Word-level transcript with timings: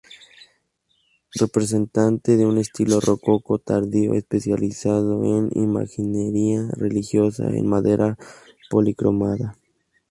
Representante 1.35 2.35
de 2.35 2.47
un 2.47 2.57
estilo 2.57 2.99
rococó 3.01 3.59
tardío, 3.59 4.15
especializado 4.15 5.23
en 5.37 5.51
imaginería 5.55 6.65
religiosa 6.75 7.47
en 7.51 7.67
madera 7.67 8.17
policromada. 8.71 9.59